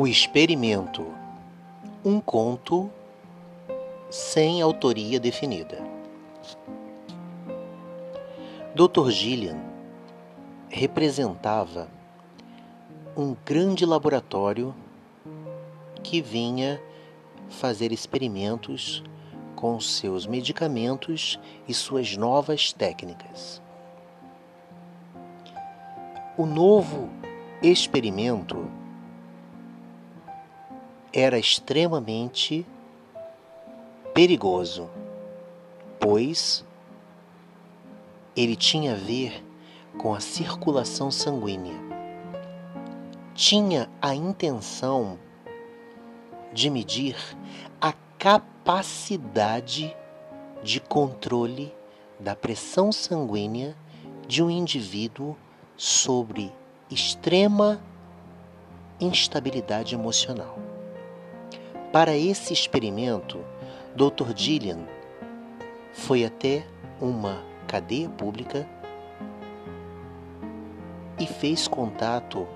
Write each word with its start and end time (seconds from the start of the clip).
O 0.00 0.06
Experimento 0.06 1.04
um 2.04 2.20
conto 2.20 2.88
sem 4.08 4.62
autoria 4.62 5.18
definida. 5.18 5.84
Dr. 8.76 9.10
Gillian 9.10 9.58
representava 10.68 11.88
um 13.16 13.34
grande 13.44 13.84
laboratório 13.84 14.72
que 16.00 16.22
vinha 16.22 16.80
fazer 17.48 17.90
experimentos 17.90 19.02
com 19.56 19.80
seus 19.80 20.28
medicamentos 20.28 21.40
e 21.66 21.74
suas 21.74 22.16
novas 22.16 22.72
técnicas. 22.72 23.60
O 26.36 26.46
novo 26.46 27.10
experimento 27.60 28.77
era 31.18 31.38
extremamente 31.38 32.64
perigoso, 34.14 34.88
pois 35.98 36.64
ele 38.36 38.54
tinha 38.54 38.92
a 38.92 38.96
ver 38.96 39.44
com 39.98 40.14
a 40.14 40.20
circulação 40.20 41.10
sanguínea. 41.10 41.74
Tinha 43.34 43.90
a 44.00 44.14
intenção 44.14 45.18
de 46.52 46.70
medir 46.70 47.16
a 47.80 47.92
capacidade 48.16 49.96
de 50.62 50.80
controle 50.80 51.74
da 52.18 52.36
pressão 52.36 52.92
sanguínea 52.92 53.76
de 54.26 54.42
um 54.42 54.50
indivíduo 54.50 55.36
sobre 55.76 56.52
extrema 56.90 57.80
instabilidade 59.00 59.94
emocional. 59.94 60.67
Para 61.92 62.14
esse 62.14 62.52
experimento, 62.52 63.38
Dr. 63.96 64.36
Gillian 64.36 64.80
foi 65.94 66.22
até 66.22 66.66
uma 67.00 67.42
cadeia 67.66 68.10
pública 68.10 68.68
e 71.18 71.26
fez 71.26 71.66
contato 71.66 72.46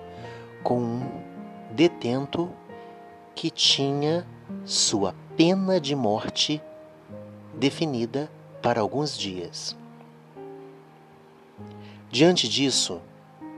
com 0.63 0.79
um 0.79 1.23
detento 1.71 2.51
que 3.35 3.51
tinha 3.51 4.27
sua 4.67 5.15
pena 5.35 5.81
de 5.81 5.97
morte 5.97 6.63
definida 7.55 8.31
para 8.61 8.83
alguns 8.83 9.17
dias. 9.17 9.75
Diante 12.11 12.47
disso, 12.47 13.01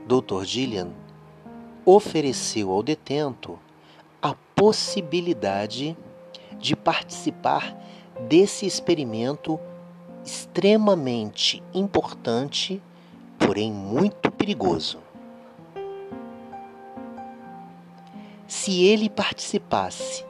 Dr. 0.07 0.45
Gillian 0.45 0.91
ofereceu 1.85 2.71
ao 2.71 2.81
detento 2.81 3.59
possibilidade 4.55 5.97
de 6.57 6.75
participar 6.75 7.77
desse 8.27 8.65
experimento 8.65 9.59
extremamente 10.23 11.61
importante, 11.73 12.81
porém 13.37 13.71
muito 13.71 14.31
perigoso. 14.31 14.99
Se 18.47 18.83
ele 18.85 19.09
participasse 19.09 20.25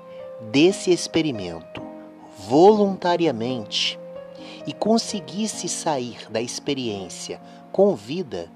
desse 0.52 0.92
experimento 0.92 1.82
voluntariamente 2.50 4.00
e 4.66 4.74
conseguisse 4.74 5.70
sair 5.70 6.30
da 6.30 6.42
experiência 6.42 7.40
com 7.72 7.96
vida, 7.96 8.52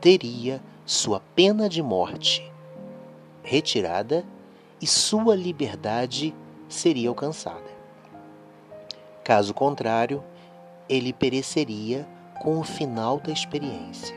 teria 0.00 0.62
sua 0.86 1.20
pena 1.20 1.68
de 1.68 1.82
morte 1.82 2.50
retirada 3.42 4.24
e 4.84 4.86
sua 4.86 5.34
liberdade 5.34 6.34
seria 6.68 7.08
alcançada. 7.08 7.70
Caso 9.24 9.54
contrário, 9.54 10.22
ele 10.86 11.10
pereceria 11.10 12.06
com 12.42 12.60
o 12.60 12.62
final 12.62 13.18
da 13.18 13.32
experiência. 13.32 14.14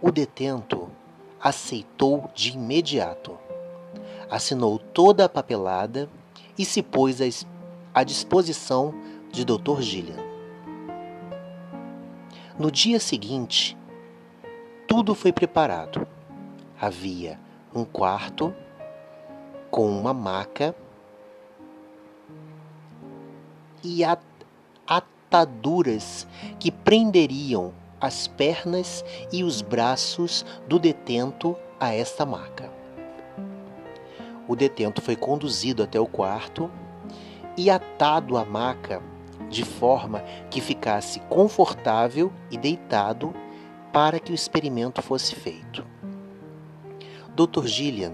O 0.00 0.12
detento 0.12 0.88
aceitou 1.40 2.30
de 2.36 2.52
imediato, 2.52 3.36
assinou 4.30 4.78
toda 4.78 5.24
a 5.24 5.28
papelada 5.28 6.08
e 6.56 6.64
se 6.64 6.84
pôs 6.84 7.18
à 7.92 8.04
disposição 8.04 8.94
de 9.32 9.44
Dr. 9.44 9.80
Gillian. 9.80 10.22
No 12.56 12.70
dia 12.70 13.00
seguinte, 13.00 13.76
tudo 14.86 15.16
foi 15.16 15.32
preparado 15.32 16.06
havia 16.82 17.38
um 17.72 17.84
quarto 17.84 18.52
com 19.70 19.88
uma 19.88 20.12
maca 20.12 20.74
e 23.84 24.02
ataduras 24.84 26.26
que 26.58 26.72
prenderiam 26.72 27.72
as 28.00 28.26
pernas 28.26 29.04
e 29.32 29.44
os 29.44 29.62
braços 29.62 30.44
do 30.66 30.76
detento 30.76 31.56
a 31.78 31.94
esta 31.94 32.26
maca. 32.26 32.68
O 34.48 34.56
detento 34.56 35.00
foi 35.00 35.14
conduzido 35.14 35.84
até 35.84 36.00
o 36.00 36.06
quarto 36.06 36.68
e 37.56 37.70
atado 37.70 38.36
à 38.36 38.44
maca 38.44 39.00
de 39.48 39.64
forma 39.64 40.20
que 40.50 40.60
ficasse 40.60 41.20
confortável 41.28 42.32
e 42.50 42.58
deitado 42.58 43.32
para 43.92 44.18
que 44.18 44.32
o 44.32 44.34
experimento 44.34 45.00
fosse 45.00 45.36
feito. 45.36 45.91
Dr. 47.34 47.66
Gillian 47.66 48.12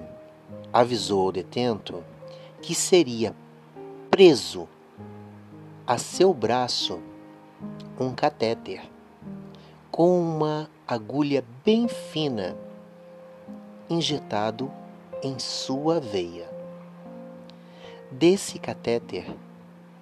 avisou 0.73 1.23
ao 1.23 1.33
detento 1.33 2.05
que 2.63 2.73
seria 2.73 3.35
preso 4.09 4.69
a 5.85 5.99
seu 5.99 6.33
braço 6.33 7.01
um 7.99 8.15
catéter 8.15 8.81
com 9.91 10.21
uma 10.21 10.71
agulha 10.87 11.45
bem 11.65 11.89
fina 11.89 12.57
injetado 13.91 14.71
em 15.21 15.37
sua 15.37 15.99
veia. 15.99 16.49
Desse 18.13 18.61
catéter 18.61 19.35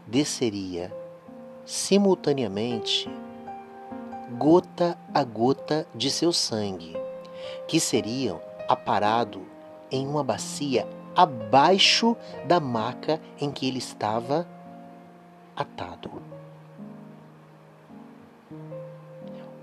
desceria 0.06 0.94
simultaneamente 1.65 3.09
gota 4.38 4.98
a 5.15 5.25
gota 5.25 5.87
de 5.94 6.10
seu 6.10 6.34
sangue, 6.34 6.94
que 7.66 7.81
seriam 7.81 8.41
aparado 8.69 9.47
em 9.91 10.06
uma 10.06 10.22
bacia 10.22 10.87
abaixo 11.15 12.16
da 12.44 12.60
maca 12.60 13.21
em 13.41 13.50
que 13.50 13.66
ele 13.66 13.78
estava 13.78 14.47
atado. 15.56 16.10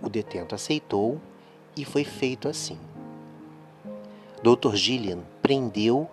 O 0.01 0.09
detento 0.09 0.55
aceitou 0.55 1.21
e 1.77 1.85
foi 1.85 2.03
feito 2.03 2.49
assim. 2.49 2.77
Dr. 4.41 4.75
Gillian 4.75 5.19
prendeu 5.41 6.09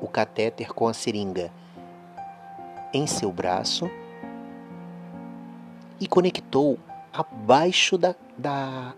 o 0.00 0.06
catéter 0.06 0.72
com 0.72 0.86
a 0.86 0.94
seringa 0.94 1.50
em 2.92 3.06
seu 3.06 3.32
braço 3.32 3.90
e 5.98 6.06
conectou 6.06 6.78
abaixo 7.12 7.96
da, 7.96 8.14
da 8.36 8.94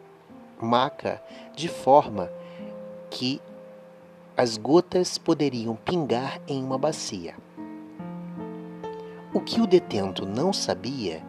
maca 0.60 1.22
de 1.54 1.68
forma 1.68 2.30
que 3.14 3.40
as 4.36 4.56
gotas 4.56 5.16
poderiam 5.16 5.76
pingar 5.76 6.40
em 6.48 6.64
uma 6.64 6.76
bacia. 6.76 7.36
O 9.32 9.40
que 9.40 9.60
o 9.60 9.68
detento 9.68 10.26
não 10.26 10.52
sabia 10.52 11.22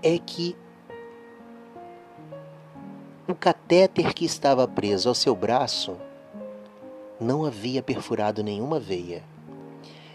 é 0.00 0.16
que 0.16 0.56
o 3.26 3.34
catéter 3.34 4.14
que 4.14 4.24
estava 4.24 4.68
preso 4.68 5.08
ao 5.08 5.16
seu 5.16 5.34
braço 5.34 5.96
não 7.20 7.44
havia 7.44 7.82
perfurado 7.82 8.44
nenhuma 8.44 8.78
veia. 8.78 9.24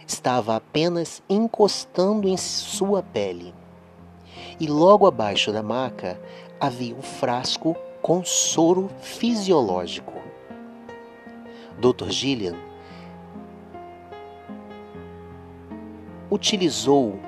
Estava 0.08 0.56
apenas 0.56 1.22
encostando 1.30 2.26
em 2.26 2.38
sua 2.38 3.04
pele. 3.04 3.54
E 4.58 4.66
logo 4.66 5.06
abaixo 5.06 5.52
da 5.52 5.62
maca 5.62 6.18
havia 6.58 6.96
um 6.96 7.02
frasco 7.02 7.76
com 8.02 8.24
soro 8.24 8.90
fisiológico. 9.02 10.29
Dr. 11.80 12.10
Gillian 12.10 12.56
utilizou 16.30 17.20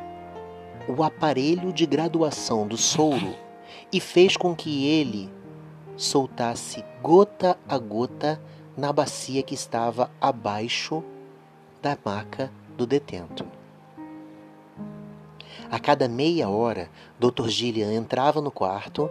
o 0.87 1.03
aparelho 1.03 1.71
de 1.71 1.85
graduação 1.85 2.67
do 2.67 2.77
soro 2.77 3.33
e 3.91 3.99
fez 3.99 4.35
com 4.35 4.55
que 4.55 4.87
ele 4.87 5.31
soltasse 5.95 6.83
gota 7.01 7.57
a 7.67 7.77
gota 7.77 8.41
na 8.75 8.91
bacia 8.91 9.41
que 9.41 9.53
estava 9.53 10.11
abaixo 10.19 11.03
da 11.81 11.97
maca 12.03 12.51
do 12.77 12.85
detento. 12.85 13.45
A 15.69 15.79
cada 15.79 16.07
meia 16.09 16.49
hora, 16.49 16.89
Dr. 17.19 17.47
Gillian 17.47 17.93
entrava 17.93 18.41
no 18.41 18.51
quarto 18.51 19.09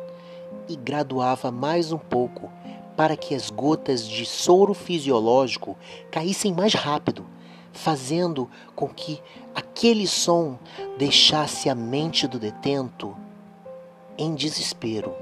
e 0.69 0.77
graduava 0.77 1.51
mais 1.51 1.93
um 1.93 1.99
pouco 1.99 2.51
para 3.01 3.17
que 3.17 3.35
as 3.35 3.49
gotas 3.49 4.07
de 4.07 4.27
soro 4.27 4.75
fisiológico 4.75 5.75
caíssem 6.11 6.53
mais 6.53 6.75
rápido, 6.75 7.25
fazendo 7.73 8.47
com 8.77 8.89
que 8.91 9.23
aquele 9.55 10.07
som 10.07 10.59
deixasse 10.99 11.71
a 11.71 11.75
mente 11.75 12.29
do 12.29 12.39
detento 12.39 13.17
em 14.19 14.35
desespero. 14.35 15.15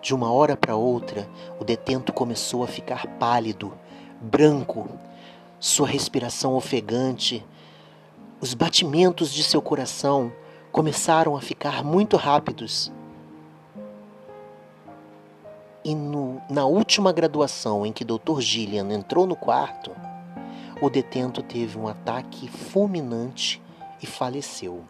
De 0.00 0.14
uma 0.14 0.32
hora 0.32 0.56
para 0.56 0.74
outra, 0.74 1.28
o 1.60 1.64
detento 1.64 2.14
começou 2.14 2.64
a 2.64 2.66
ficar 2.66 3.06
pálido, 3.18 3.74
branco, 4.22 4.88
sua 5.58 5.86
respiração 5.86 6.54
ofegante, 6.54 7.44
os 8.40 8.54
batimentos 8.54 9.30
de 9.30 9.44
seu 9.44 9.60
coração 9.60 10.32
começaram 10.72 11.36
a 11.36 11.42
ficar 11.42 11.84
muito 11.84 12.16
rápidos. 12.16 12.90
E 15.84 15.94
no, 15.94 16.40
na 16.50 16.66
última 16.66 17.12
graduação 17.12 17.86
em 17.86 17.92
que 17.92 18.04
Dr. 18.04 18.40
Gillian 18.40 18.92
entrou 18.92 19.26
no 19.26 19.34
quarto, 19.34 19.92
o 20.80 20.90
detento 20.90 21.42
teve 21.42 21.78
um 21.78 21.88
ataque 21.88 22.48
fulminante 22.48 23.62
e 24.02 24.06
faleceu, 24.06 24.84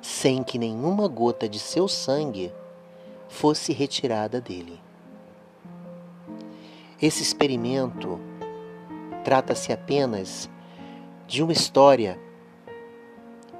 sem 0.00 0.42
que 0.42 0.58
nenhuma 0.58 1.08
gota 1.08 1.48
de 1.48 1.58
seu 1.58 1.88
sangue 1.88 2.52
fosse 3.28 3.72
retirada 3.72 4.40
dele. 4.40 4.80
Esse 7.00 7.22
experimento 7.22 8.18
trata-se 9.22 9.72
apenas 9.72 10.48
de 11.26 11.42
uma 11.42 11.52
história 11.52 12.18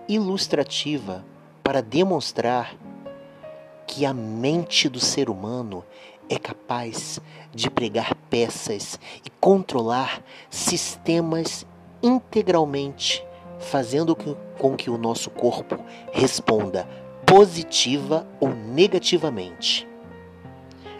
ilustrativa 0.08 1.24
para 1.62 1.82
demonstrar 1.82 2.74
que 3.88 4.04
a 4.04 4.12
mente 4.12 4.86
do 4.86 5.00
ser 5.00 5.30
humano 5.30 5.82
é 6.28 6.38
capaz 6.38 7.18
de 7.54 7.70
pregar 7.70 8.14
peças 8.28 9.00
e 9.24 9.30
controlar 9.40 10.22
sistemas 10.50 11.66
integralmente, 12.02 13.24
fazendo 13.58 14.14
com 14.58 14.76
que 14.76 14.90
o 14.90 14.98
nosso 14.98 15.30
corpo 15.30 15.78
responda 16.12 16.86
positiva 17.24 18.26
ou 18.38 18.50
negativamente. 18.50 19.88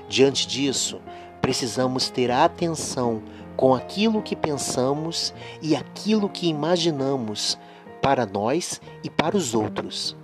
Diante 0.08 0.49
disso, 0.49 0.99
precisamos 1.43 2.08
ter 2.08 2.31
atenção 2.31 3.23
com 3.55 3.75
aquilo 3.75 4.23
que 4.23 4.34
pensamos 4.34 5.34
e 5.61 5.76
aquilo 5.76 6.29
que 6.29 6.49
imaginamos 6.49 7.58
para 8.00 8.25
nós 8.25 8.81
e 9.05 9.11
para 9.11 9.37
os 9.37 9.55
outros. 9.55 10.17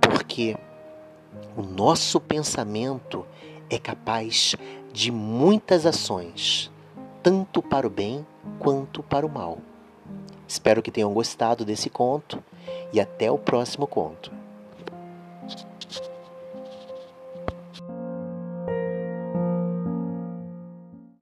Porque 0.00 0.56
o 1.56 1.62
nosso 1.62 2.20
pensamento 2.20 3.24
é 3.70 3.78
capaz 3.78 4.54
de 4.92 5.10
muitas 5.10 5.86
ações, 5.86 6.70
tanto 7.22 7.62
para 7.62 7.86
o 7.86 7.90
bem 7.90 8.26
quanto 8.58 9.02
para 9.02 9.26
o 9.26 9.30
mal. 9.30 9.58
Espero 10.46 10.82
que 10.82 10.90
tenham 10.90 11.12
gostado 11.12 11.64
desse 11.64 11.88
conto 11.88 12.42
e 12.92 13.00
até 13.00 13.30
o 13.30 13.38
próximo 13.38 13.86
conto. 13.86 14.30